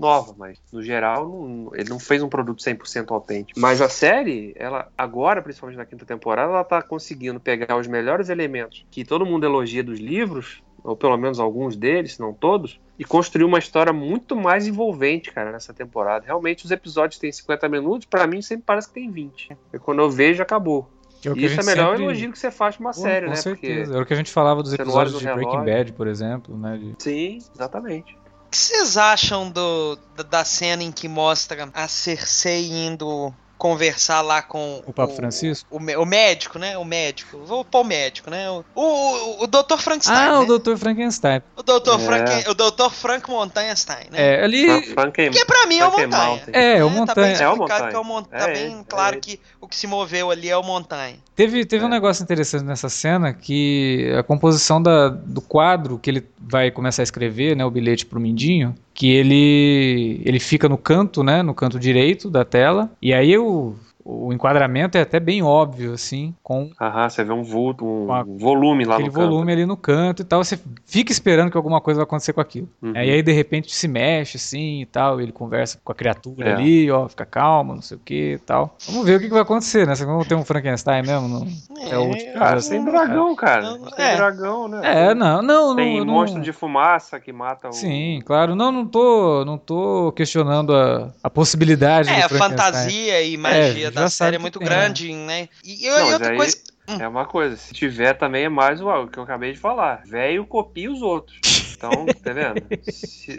[0.00, 3.58] nova, mas no geral não- ele não fez um produto 100% autêntico.
[3.60, 8.28] Mas a série, ela agora, principalmente na quinta temporada, ela tá conseguindo pegar os melhores
[8.28, 12.80] elementos que todo mundo elogia dos livros, ou pelo menos alguns deles, se não todos,
[12.98, 16.24] e construir uma história muito mais envolvente, cara, nessa temporada.
[16.26, 19.56] Realmente os episódios têm 50 minutos, pra mim sempre parece que tem 20.
[19.72, 20.88] E quando eu vejo, acabou.
[21.22, 23.30] é E isso é melhor sempre- elogio que você faz pra uma Pô, série, com
[23.32, 23.36] né?
[23.36, 23.92] certeza.
[23.92, 25.64] Era o que a gente falava dos episódios de Breaking relógio.
[25.74, 26.78] Bad, por exemplo, né?
[26.78, 27.02] de- Porque...
[27.04, 28.16] Sim, exatamente.
[28.50, 29.96] Que vocês acham do,
[30.28, 35.68] da cena em que mostra a Cersei indo conversar lá com O Papa Francisco?
[35.70, 36.78] O, o médico, né?
[36.78, 37.38] O médico.
[37.44, 38.50] Vou pôr o médico, né?
[38.50, 39.76] O, o, o Dr.
[39.78, 40.16] Frankenstein.
[40.16, 40.38] Ah, né?
[40.38, 40.76] o Dr.
[40.76, 41.42] Frankenstein.
[41.56, 41.90] O Dr.
[41.94, 41.98] É.
[41.98, 42.90] Frank, o Dr.
[42.90, 44.36] Frank Montanhestein, né?
[44.36, 44.82] É, ali.
[44.94, 45.30] Franken...
[45.30, 46.42] Que pra mim é o Montanha.
[46.52, 47.36] É, o Tá bem Montanha.
[47.36, 47.90] É o explicado Montanha.
[47.90, 50.30] que é o Mon- Tá É bem ele, claro é que o que se moveu
[50.30, 51.16] ali é o Montanha.
[51.36, 51.90] Teve, teve um É.
[51.90, 57.04] negócio interessante nessa cena que a composição da, do quadro que ele vai começar a
[57.04, 61.78] escrever, né, o bilhete pro Mindinho, que ele ele fica no canto, né, no canto
[61.78, 67.08] direito da tela, e aí o, o enquadramento é até bem óbvio, assim, com Aham,
[67.08, 69.28] você vê um vulto, um a- volume lá aquele no canto.
[69.30, 72.40] volume ali no canto e tal, você fica esperando que alguma coisa vai acontecer com
[72.40, 72.68] aquilo.
[72.82, 72.92] Uhum.
[72.96, 76.54] Aí, aí de repente se mexe assim e tal, ele conversa com a criatura É.
[76.54, 78.76] ali, ó, fica calmo, não sei o que e tal.
[78.86, 79.94] Vamos ver o que, que vai acontecer, né?
[79.94, 81.28] Vamos ter um Frankenstein mesmo?
[81.28, 81.46] Não?
[81.90, 82.32] É o último.
[82.34, 83.62] Cara, assim, tem dragão, cara.
[83.62, 84.16] Não, Tem é.
[84.16, 84.80] dragão, né?
[84.82, 87.72] É, não, não, Tem não, não- monstro de fumaça que mata o.
[87.72, 88.54] Sim, claro.
[88.54, 94.10] Não, não tô, não tô questionando a, a possibilidade É, fantasia e magia já da
[94.10, 95.48] série é muito tem, grande, né?
[95.64, 96.56] E, e Não, mas outra aí- coisa.
[96.98, 97.56] É uma coisa.
[97.56, 100.02] Se tiver também é mais o que eu acabei de falar.
[100.04, 101.38] Velho copia os outros.
[101.76, 101.90] Então,
[102.22, 102.62] tá vendo?
[102.82, 103.38] Se,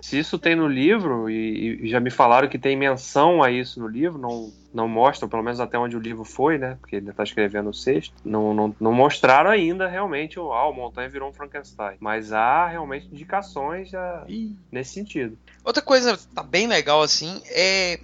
[0.00, 3.80] se isso tem no livro, e, e já me falaram que tem menção a isso
[3.80, 6.76] no livro, não, não mostram, pelo menos até onde o livro foi, né?
[6.80, 8.14] Porque ele tá escrevendo o sexto.
[8.24, 11.96] Não, não, não mostraram ainda realmente o, ah, o Montanha virou um Frankenstein.
[11.98, 14.24] Mas há realmente indicações já
[14.70, 15.36] nesse sentido.
[15.64, 17.98] Outra coisa que tá bem legal, assim, é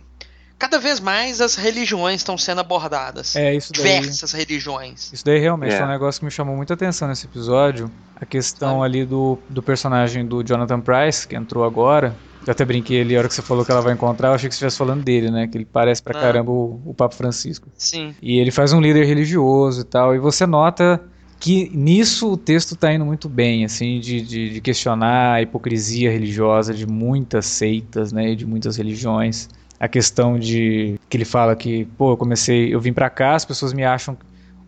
[0.61, 3.35] cada vez mais as religiões estão sendo abordadas.
[3.35, 3.83] É, isso daí.
[4.01, 5.11] Diversas religiões.
[5.13, 5.79] Isso daí realmente É.
[5.79, 7.91] foi um negócio que me chamou muita atenção nesse episódio.
[8.15, 12.15] A questão ali do, do personagem do Jonathan Price, que entrou agora.
[12.47, 14.49] Eu até brinquei ali, a hora que você falou que ela vai encontrar, eu achei
[14.49, 15.47] que você estivesse falando dele, né?
[15.49, 16.23] Que ele parece pra Ah.
[16.23, 17.67] caramba o, o Papa Francisco.
[17.77, 18.15] Sim.
[18.21, 20.15] E ele faz um líder religioso e tal.
[20.15, 21.01] E você nota
[21.39, 26.11] que nisso o texto tá indo muito bem, assim, de, de, de questionar a hipocrisia
[26.11, 28.31] religiosa de muitas seitas, né?
[28.33, 29.49] E de muitas religiões.
[29.81, 33.45] A questão de que ele fala que, pô, eu comecei, eu vim pra cá, as
[33.45, 34.17] pessoas me acham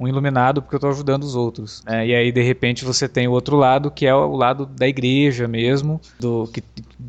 [0.01, 1.83] um iluminado porque eu tô ajudando os outros.
[1.85, 2.07] né?
[2.07, 5.46] E aí, de repente, você tem o outro lado, que é o lado da igreja
[5.46, 6.62] mesmo, do que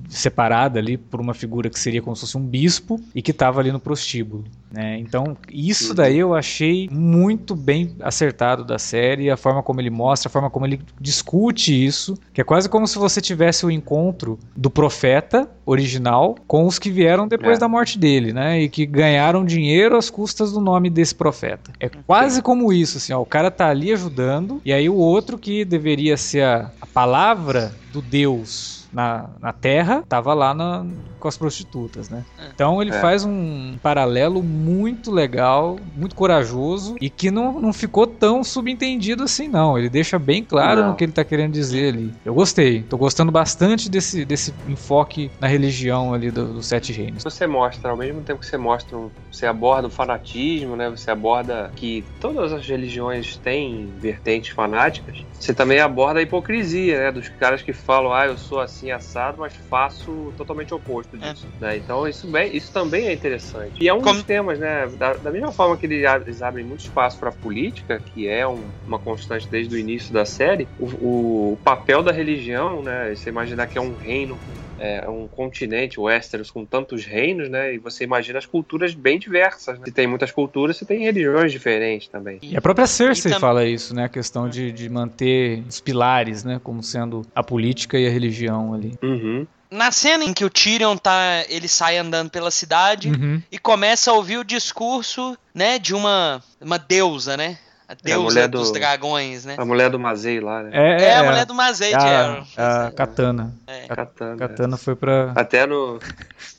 [0.10, 3.60] separada ali por uma figura que seria como se fosse um bispo e que estava
[3.60, 4.44] ali no prostíbulo.
[4.74, 4.98] Né?
[4.98, 5.96] Então, isso Uhum.
[5.96, 10.50] daí eu achei muito bem acertado da série, a forma como ele mostra, a forma
[10.50, 15.48] como ele discute isso, que é quase como se você tivesse o encontro do profeta
[15.64, 17.60] original com os que vieram depois É.
[17.60, 18.62] da morte dele, né?
[18.62, 21.72] E que ganharam dinheiro às custas do nome desse profeta.
[21.80, 25.38] É quase como isso, assim, ó, o cara tá ali ajudando, e aí o outro
[25.38, 30.84] que deveria ser a, a palavra do Deus na, na terra, tava lá na-
[31.24, 32.26] com as prostitutas, né?
[32.38, 32.50] É.
[32.54, 33.00] Então ele É.
[33.00, 39.48] faz um paralelo muito legal, muito corajoso e que não, não ficou tão subentendido assim,
[39.48, 39.78] não.
[39.78, 40.90] Ele deixa bem claro Não.
[40.90, 42.14] no que ele tá querendo dizer ali.
[42.26, 47.24] Eu gostei, tô gostando bastante desse, desse enfoque na religião ali do- dos Sete Reinos.
[47.24, 48.98] Você mostra, ao mesmo tempo que você mostra,
[49.32, 50.90] você aborda o fanatismo, né?
[50.90, 55.24] Você aborda que todas as religiões têm vertentes fanáticas.
[55.32, 57.12] Você também aborda a hipocrisia, né?
[57.14, 60.78] Dos caras que falam, ah, eu sou assim assado, mas faço totalmente o
[61.18, 61.48] oposto disso.
[61.60, 61.78] né?
[61.78, 63.84] Então isso, bem, isso também é interessante.
[63.84, 64.88] E é um Como- dos temas, né?
[64.98, 68.72] Da, da mesma forma que eles a- abrem muito espaço para política, que é um-
[68.86, 73.14] uma constante desde o início da série, o, o papel da religião, né?
[73.16, 74.40] Você imaginar que é um reino
[74.76, 77.76] é um continente, o Westeros, com tantos reinos, né?
[77.76, 79.78] E você imagina as culturas bem diversas.
[79.78, 79.86] Né?
[79.86, 82.40] Se tem muitas culturas, você tem religiões diferentes também.
[82.42, 84.06] E a própria Cersei tam- fala isso, né?
[84.06, 86.60] A questão de, de manter os pilares, né?
[86.62, 88.98] Como sendo a política e a religião ali.
[89.04, 89.46] Uhum.
[89.74, 93.42] Na cena em que o Tyrion tá, ele sai andando pela cidade Uhum.
[93.52, 97.58] e começa a ouvir o discurso, né, de uma uma deusa, né?
[97.86, 99.56] A deusa mulher dos do- dragões, né?
[99.58, 100.70] A mulher do Mazei lá, né?
[100.72, 102.46] É, É, a mulher do Mazei, a, Jaron.
[102.56, 103.54] a Katana.
[103.68, 103.88] É.
[103.88, 104.38] Katana.
[104.38, 105.34] Katana foi pra.
[105.36, 106.00] Até no.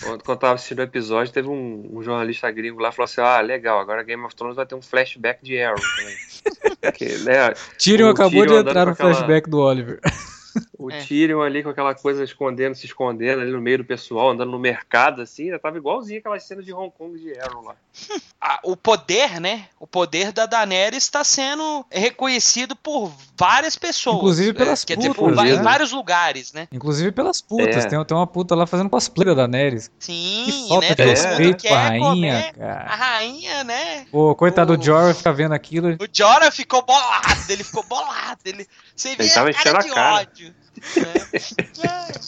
[0.02, 3.40] Quando eu tava assistindo o episódio, teve um, um jornalista gringo lá falou assim: Ah,
[3.40, 6.16] legal, agora Game of Thrones vai ter um flashback de Arrow também.
[6.82, 10.00] Porque, né, Tyrion acabou Tyrion de entrar no aquela- flashback do Oliver.
[10.78, 11.00] O É.
[11.00, 14.58] Tyrion ali com aquela coisa escondendo, se escondendo ali no meio do pessoal, andando no
[14.58, 17.76] mercado, assim, já tava igualzinho aquelas cenas de Hong Kong de Arrow lá.
[18.46, 19.68] Ah, o poder, né?
[19.80, 24.16] O poder da Daenerys está sendo reconhecido por várias pessoas.
[24.16, 25.50] Inclusive pelas É, Quer dizer, por putas, va- né?
[25.50, 26.68] em vários lugares, né?
[26.72, 27.84] Inclusive pelas putas.
[27.84, 27.88] É.
[27.88, 29.90] Tem, tem uma puta lá fazendo cosplay da Daenerys.
[29.98, 30.94] Sim, Que falta né?
[30.94, 31.04] de É.
[31.06, 32.94] Respeito com a rainha, comer a cara.
[32.96, 34.06] rainha, né?
[34.10, 35.94] Pô, coitado O- do Jorah fica vendo aquilo.
[35.94, 38.40] O Jorah ficou bolado, ele ficou bolado.
[38.44, 40.14] Ele, você vê Ele tava a enchendo cara a de cara.
[40.20, 40.54] ódio.
[40.96, 41.14] né?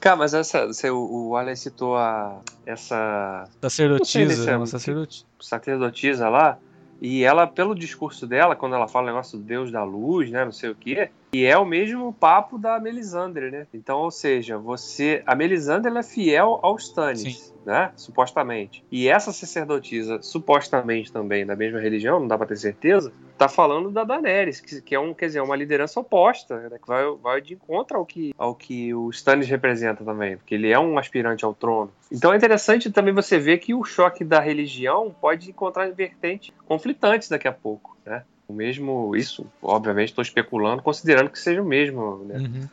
[0.00, 5.24] Cara, mas essa, você, o o Alex citou a, essa Sacerdotisa, é uma sacerdotisa.
[5.40, 6.58] sacerdotisa lá,
[7.00, 10.44] e ela, pelo discurso dela, quando ela fala o negócio do Deus da luz, né,
[10.44, 13.66] não sei o quê, e é o mesmo papo da Melisandre, né?
[13.74, 18.84] Então, ou seja, você, a Melisandre ela é fiel aos Stannis, né, supostamente.
[18.90, 23.90] E essa sacerdotisa, supostamente também da mesma religião, não dá pra ter certeza, tá falando
[23.90, 27.40] da Daenerys, que, que é um, quer dizer, uma liderança oposta, né, que vai, vai
[27.40, 31.44] de encontro ao que, ao que o Stannis representa também, porque ele é um aspirante
[31.44, 31.90] ao trono.
[32.10, 37.28] Então é interessante também você ver que o choque da religião pode encontrar vertentes conflitantes
[37.28, 38.22] daqui a pouco, né?
[38.48, 42.38] O mesmo, isso, obviamente, estou especulando, considerando que seja o mesmo, né?
[42.38, 42.68] Uhum.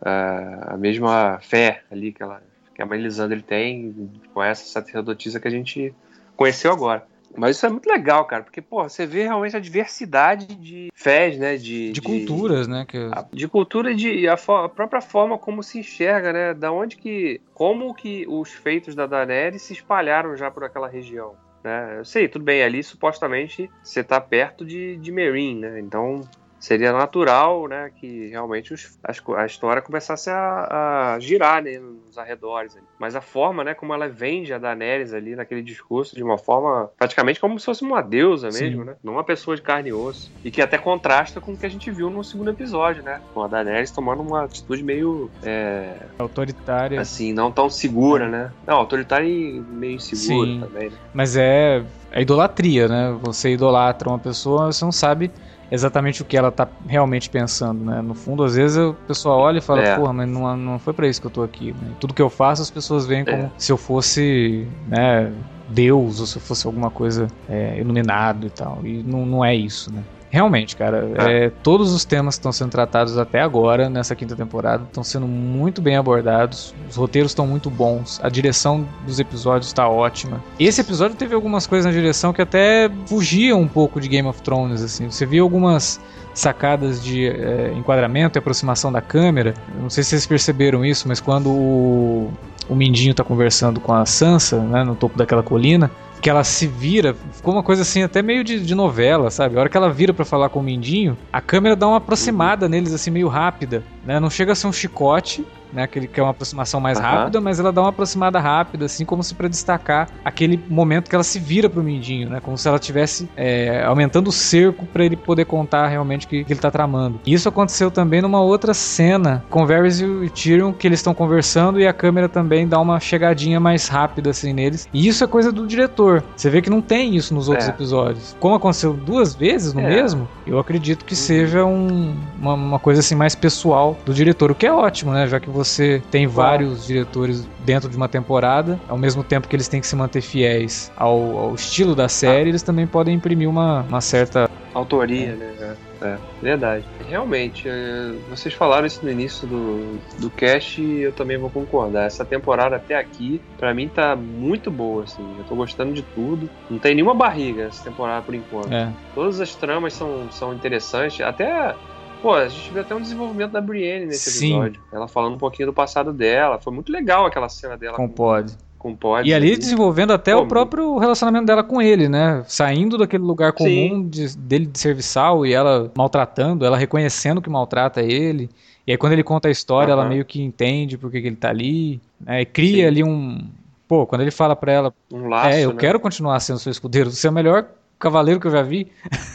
[0.00, 2.42] a, a mesma fé ali que, ela,
[2.74, 5.94] que a Melisandre tem com essa sacerdotisa que a gente
[6.34, 7.06] conheceu agora.
[7.36, 11.38] Mas isso é muito legal, cara, porque, pô, você vê realmente a diversidade de fés,
[11.38, 11.56] né?
[11.56, 12.86] De, De culturas, né?
[12.88, 12.98] Que...
[13.32, 16.54] de cultura e de a, a própria forma como se enxerga, né?
[16.54, 17.40] Da onde que.
[17.52, 21.34] Como que os feitos da Daenerys se espalharam já por aquela região.
[21.68, 21.98] Né?
[21.98, 25.80] Eu sei, tudo bem, ali supostamente você tá perto de, de Meereen, né?
[25.80, 26.22] Então
[26.58, 32.18] seria natural, né, que realmente os- as a, história começasse a, a girar, né, nos
[32.18, 32.76] arredores.
[32.76, 32.84] ali.
[32.98, 36.90] Mas a forma, né, como ela vende a Daenerys ali naquele discurso de uma forma
[36.98, 38.64] praticamente como se fosse uma deusa Sim.
[38.64, 38.96] mesmo, né?
[39.02, 40.32] Não uma pessoa de carne e osso.
[40.44, 43.20] E que até contrasta com o que a gente viu no segundo episódio, né?
[43.32, 47.00] Com a Daenerys tomando uma atitude meio, é, autoritária.
[47.00, 48.52] assim, não tão segura, né?
[48.66, 50.60] Não, autoritária e meio insegura Sim.
[50.60, 50.96] também, né?
[51.12, 51.84] Mas é.
[52.12, 53.16] a idolatria, né?
[53.22, 55.30] Você idolatra uma pessoa, você não sabe
[55.70, 58.00] exatamente o que ela tá realmente pensando, né?
[58.00, 59.96] No fundo, às vezes a pessoa olha e fala, é.
[59.96, 61.72] porra, mas não, não foi para isso que eu tô aqui.
[61.72, 61.92] Né?
[62.00, 63.50] Tudo que eu faço, as pessoas veem como é.
[63.56, 65.32] se eu fosse, né,
[65.68, 68.80] Deus ou se eu fosse alguma coisa é, iluminado e tal.
[68.84, 70.02] E não, não é isso, né?
[70.30, 71.46] Realmente, cara, é.
[71.46, 75.26] É, todos os temas que estão sendo tratados até agora, nessa quinta temporada, estão sendo
[75.26, 76.74] muito bem abordados.
[76.88, 80.42] Os roteiros estão muito bons, a direção dos episódios está ótima.
[80.58, 84.42] Esse episódio teve algumas coisas na direção que até fugiam um pouco de Game of
[84.42, 85.10] Thrones, assim.
[85.10, 86.00] Você viu algumas
[86.34, 89.54] sacadas de é, enquadramento e aproximação da câmera.
[89.80, 92.30] Não sei se vocês perceberam isso, mas quando o,
[92.68, 96.66] o Mindinho está conversando com a Sansa, né, no topo daquela colina, que ela se
[96.66, 99.56] vira, ficou uma coisa assim até meio de, de novela, sabe?
[99.56, 102.68] A hora que ela vira para falar com o Mindinho, a câmera dá uma aproximada
[102.68, 104.18] neles assim meio rápida, né?
[104.18, 105.82] Não chega a ser um chicote, né?
[105.82, 107.04] Aquele que é uma aproximação mais uhum.
[107.04, 111.14] rápida, mas ela dá uma aproximada rápida, assim, como se para destacar aquele momento que
[111.14, 112.40] ela se vira pro Mindinho, né?
[112.40, 116.44] Como se ela estivesse é, aumentando o cerco para ele poder contar realmente o que,
[116.44, 117.20] que, ele tá tramando.
[117.26, 121.80] E isso aconteceu também numa outra cena com Varys e Tyrion, que eles estão conversando
[121.80, 124.88] e a câmera também dá uma chegadinha mais rápida, assim, neles.
[124.92, 126.22] E isso é coisa do diretor.
[126.36, 127.70] Você vê que não tem isso nos outros é.
[127.70, 128.36] episódios.
[128.40, 129.88] Como aconteceu duas vezes no é.
[129.88, 131.20] mesmo, eu acredito que uhum.
[131.20, 135.26] seja um, uma, uma coisa assim mais pessoal do diretor, o que é ótimo, né?
[135.26, 139.66] Já que você tem vários diretores dentro de uma temporada, ao mesmo tempo que eles
[139.66, 143.82] têm que se manter fiéis ao, ao estilo da série, eles também podem imprimir uma,
[143.82, 145.54] uma certa autoria, né?
[145.60, 146.84] É, é, verdade.
[147.08, 152.06] Realmente, é, vocês falaram isso no início do, do cast e eu também vou concordar.
[152.06, 155.22] Essa temporada até aqui, para mim, tá muito boa, assim.
[155.38, 156.48] Eu tô gostando de tudo.
[156.70, 158.72] Não tem nenhuma barriga essa temporada por enquanto.
[158.72, 158.92] É.
[159.14, 161.20] Todas as tramas são, são interessantes.
[161.20, 161.74] Até
[162.20, 164.54] Pô, a gente viu até um desenvolvimento da Brienne nesse Sim.
[164.54, 164.82] episódio.
[164.92, 166.58] Ela falando um pouquinho do passado dela.
[166.58, 167.96] Foi muito legal aquela cena dela.
[167.96, 168.52] Com, com Pod.
[168.78, 169.28] Com Pod.
[169.28, 172.42] E ali desenvolvendo até Pô, o próprio relacionamento dela com ele, né?
[172.48, 178.02] Saindo daquele lugar comum de, dele de serviçal e ela maltratando, ela reconhecendo que maltrata
[178.02, 178.50] ele.
[178.84, 180.00] E aí quando ele conta a história, uhum.
[180.00, 182.00] ela meio que entende por que ele tá ali.
[182.20, 182.40] Né?
[182.40, 182.86] E cria Sim.
[182.86, 183.46] ali um.
[183.86, 184.94] Pô, quando ele fala pra ela.
[185.12, 185.78] Um laço, é, eu né?
[185.78, 187.10] quero continuar sendo seu escudeiro.
[187.10, 188.90] Você é o melhor cavaleiro que eu já vi.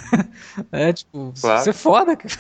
[0.72, 1.64] é, tipo, claro.
[1.64, 2.34] você é foda, cara.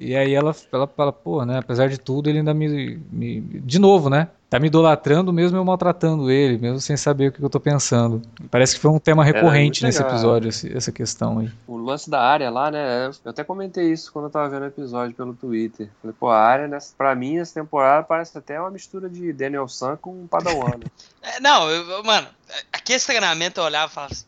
[0.00, 1.58] E aí ela, ela fala, pô, né?
[1.58, 3.40] Apesar de tudo, ele ainda me, me.
[3.40, 4.28] De novo, né?
[4.48, 8.20] Tá me idolatrando mesmo eu maltratando ele, mesmo sem saber o que eu tô pensando.
[8.50, 11.50] Parece que foi um tema recorrente nesse episódio, essa questão aí.
[11.68, 13.10] O lance da área lá, né?
[13.24, 15.88] Eu até comentei isso quando eu tava vendo o episódio pelo Twitter.
[16.00, 19.68] Falei, pô, a área, nessa, pra mim, essa temporada parece até uma mistura de Daniel
[19.68, 20.78] San com Padawan.
[20.78, 20.86] Né?
[21.22, 22.26] é, não, eu, mano,
[22.72, 24.24] aqui esse treinamento eu olhava e falava assim,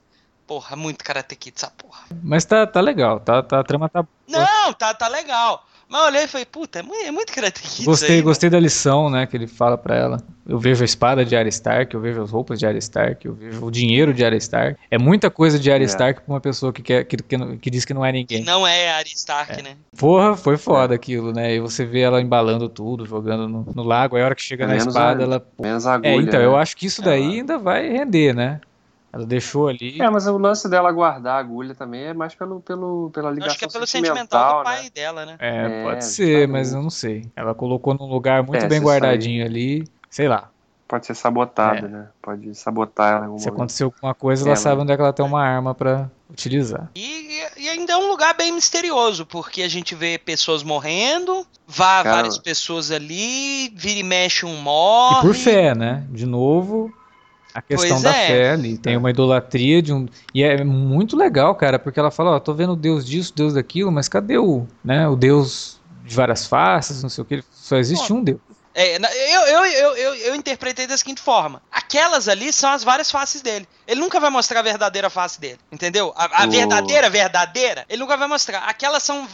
[0.52, 2.02] Porra, muito Karate Kid essa porra.
[2.22, 4.04] Mas tá, tá legal, tá, tá, a trama tá.
[4.28, 5.64] Não, tá, tá legal.
[5.88, 7.86] Mas eu olhei e falei, puta, é muito, é muito Karate Kid.
[7.86, 8.60] Gostei, aí, gostei mano.
[8.60, 10.22] da lição, né, que ele fala pra ela.
[10.46, 13.32] Eu vejo a espada de Arya Stark, eu vejo as roupas de Arya Stark, eu
[13.32, 14.78] vejo o dinheiro de Arya Stark.
[14.90, 15.86] É muita coisa de Arya é.
[15.86, 18.40] Stark pra uma pessoa que, quer, que, que, que diz que não é ninguém.
[18.40, 19.62] Que não é Arya Stark, é.
[19.62, 19.76] né?
[19.96, 21.54] Porra, foi foda aquilo, né?
[21.54, 24.66] E você vê ela embalando tudo, jogando no, no lago, aí a hora que chega
[24.66, 25.46] menos na espada, a, ela.
[25.58, 26.44] Menos agulha, é, então, né?
[26.44, 28.60] eu acho que isso daí ainda vai render, né?
[29.12, 30.00] Ela deixou ali.
[30.00, 33.50] É, mas o lance dela guardar a agulha também é mais pelo, pelo, pela ligação
[33.50, 34.90] Acho que é pelo sentimental, do pai né?
[34.94, 35.36] dela, né?
[35.38, 37.30] É, é pode ser, mas eu não sei.
[37.36, 40.48] Ela colocou num lugar muito é, bem guardadinho ali, sei lá.
[40.88, 41.88] Pode ser sabotada, é.
[41.88, 42.08] né?
[42.22, 45.12] Pode sabotar ela em algum Se acontecer alguma coisa, ela, sabe onde é que ela
[45.12, 46.90] tem uma arma para utilizar.
[46.94, 52.02] E, e, ainda é um lugar bem misterioso, porque a gente vê pessoas morrendo, vá
[52.02, 52.16] Cara...
[52.16, 55.18] várias pessoas ali, vira e mexe um morre.
[55.18, 56.06] E por fé, né?
[56.10, 56.92] De novo,
[57.54, 58.26] a questão pois da é.
[58.26, 58.78] fé ali.
[58.78, 60.06] Tem uma idolatria de um.
[60.34, 63.92] E é muito legal, cara, porque ela fala, ó, tô vendo Deus disso, Deus daquilo,
[63.92, 68.08] mas cadê o, né, o Deus de várias faces, não sei o que, só existe
[68.12, 68.40] Bom, um Deus.
[68.74, 73.10] É, eu, eu, eu, eu, eu interpretei da seguinte forma: aquelas ali são as várias
[73.10, 73.68] faces dele.
[73.86, 76.12] Ele nunca vai mostrar a verdadeira face dele, entendeu?
[76.16, 78.60] A, a verdadeira, verdadeira, ele nunca vai mostrar.
[78.60, 79.28] Aquelas são,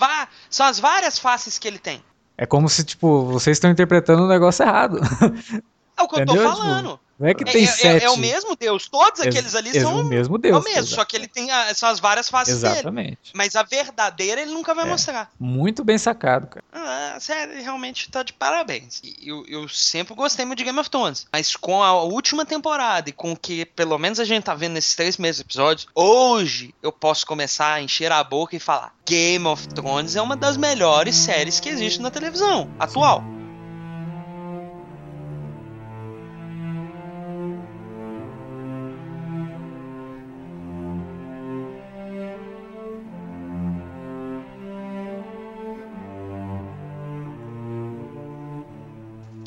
[0.50, 2.02] são as várias faces que ele tem.
[2.36, 5.00] É como se, tipo, vocês estão interpretando o um negócio errado.
[5.98, 6.42] É o que Entendeu?
[6.42, 6.90] eu tô falando.
[6.90, 8.04] Tipo, não é que tem é, sete.
[8.04, 8.88] É, é, o mesmo Deus.
[8.88, 10.54] Todos aqueles ali é são o mesmo Deus.
[10.54, 13.08] É o mesmo, só que ele tem a, são as várias faces Exatamente.
[13.08, 13.18] dele.
[13.34, 14.88] Mas a verdadeira ele nunca vai é.
[14.88, 15.28] mostrar.
[15.38, 16.64] Muito bem sacado, cara.
[16.72, 19.02] Ah, a série realmente tá de parabéns.
[19.20, 21.26] Eu, eu sempre gostei muito de Game of Thrones.
[21.32, 24.74] Mas com a última temporada e com o que pelo menos a gente tá vendo
[24.74, 29.44] nesses três meses episódios, hoje eu posso começar a encher a boca e falar: Game
[29.44, 33.22] of Thrones é uma das melhores séries que existe na televisão atual.
[33.22, 33.37] Sim.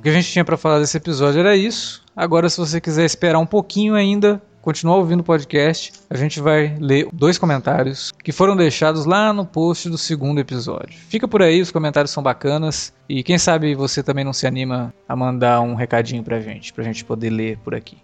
[0.01, 2.03] O que a gente tinha para falar desse episódio era isso.
[2.15, 6.75] Agora, se você quiser esperar um pouquinho ainda, continuar ouvindo o podcast, a gente vai
[6.79, 10.97] ler dois comentários que foram deixados lá no post do segundo episódio.
[11.07, 14.91] Fica por aí, os comentários são bacanas e quem sabe você também não se anima
[15.07, 17.99] a mandar um recadinho pra gente, pra gente poder ler por aqui.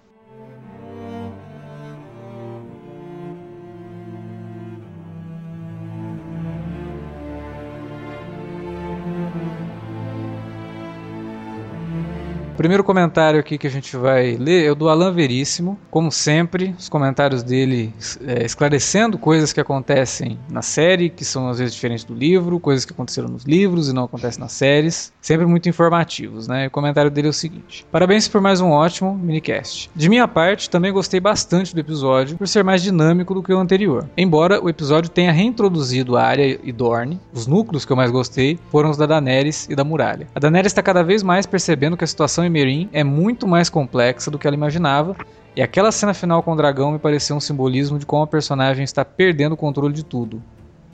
[12.58, 15.78] Primeiro comentário aqui que a gente vai ler é o do Alan Veríssimo.
[15.92, 17.94] Como sempre, os comentários dele
[18.26, 22.84] é, esclarecendo coisas que acontecem na série, que são às vezes diferentes do livro, coisas
[22.84, 25.14] que aconteceram nos livros e não acontecem nas séries.
[25.22, 26.68] Sempre muito informativos, né?
[26.68, 29.90] o comentário dele é o seguinte: Parabéns por mais um ótimo minicast.
[29.96, 33.60] De minha parte, também gostei bastante do episódio por ser mais dinâmico do que o
[33.60, 34.10] anterior.
[34.18, 38.58] Embora o episódio tenha reintroduzido a área e Dorne, os núcleos que eu mais gostei
[38.72, 40.28] foram os da Daenerys e da Muralha.
[40.34, 44.32] A Daenerys está cada vez mais percebendo que a situação Meereen é muito mais complexa
[44.32, 45.16] do que ela imaginava,
[45.56, 48.84] e aquela cena final com o dragão me pareceu um simbolismo de como a personagem
[48.84, 50.42] está perdendo o controle de tudo,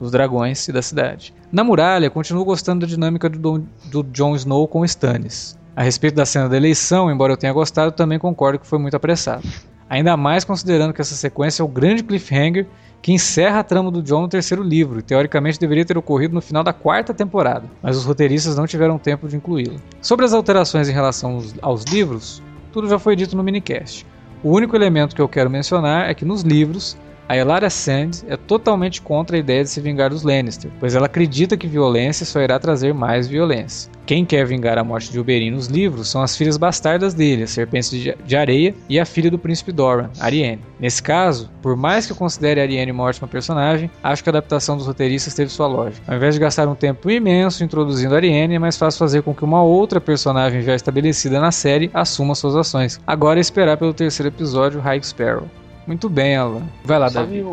[0.00, 1.34] dos dragões e da cidade.
[1.52, 5.58] Na muralha, continuo gostando da dinâmica do, do Jon Snow com Stannis.
[5.76, 8.96] A respeito da cena da eleição, embora eu tenha gostado, também concordo que foi muito
[8.96, 9.46] apressado.
[9.88, 12.66] Ainda mais considerando que essa sequência é o grande cliffhanger
[13.04, 16.40] que encerra a trama do John no terceiro livro e teoricamente deveria ter ocorrido no
[16.40, 19.76] final da quarta temporada, mas os roteiristas não tiveram tempo de incluí-lo.
[20.00, 24.06] Sobre as alterações em relação aos, livros, tudo já foi dito no minicast.
[24.42, 26.96] O único elemento que eu quero mencionar é que nos livros
[27.28, 31.04] a Elaria Sand é totalmente contra a ideia de se vingar dos Lannister, pois ela
[31.04, 33.92] acredita que violência só irá trazer mais violência.
[34.06, 37.46] Quem quer vingar a morte de Oberyn nos livros são as filhas bastardas dele, a
[37.46, 40.60] Serpente de Areia e a filha do Príncipe Doran, Ariane.
[40.78, 44.76] Nesse caso, por mais que eu considere Ariane uma ótima personagem, acho que a adaptação
[44.76, 46.02] dos roteiristas teve sua lógica.
[46.06, 49.44] Ao invés de gastar um tempo imenso introduzindo Ariane, é mais fácil fazer com que
[49.44, 53.00] uma outra personagem já estabelecida na série assuma suas ações.
[53.06, 55.48] Agora é esperar pelo terceiro episódio, High Sparrow.
[55.86, 56.62] Muito bem, Alan.
[56.84, 57.44] Vai lá, Davi.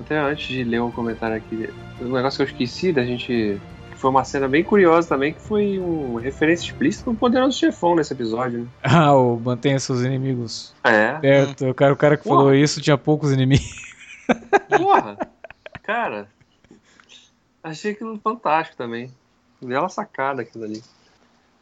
[0.00, 1.68] Até antes de ler um comentário aqui,
[2.00, 3.60] um negócio que eu esqueci da gente.
[4.04, 8.12] Foi uma cena bem curiosa também, que foi uma referência explícita no Poderoso Chefão nesse
[8.12, 8.68] episódio, né?
[8.84, 11.14] Ah, o mantenha seus inimigos é.
[11.14, 11.70] perto.
[11.70, 12.36] O cara, o cara que Porra.
[12.36, 13.66] falou isso tinha poucos inimigos.
[14.76, 15.16] Porra!
[15.82, 16.28] Cara,
[17.62, 19.10] achei aquilo fantástico também.
[19.62, 20.82] Bela sacada aquilo ali.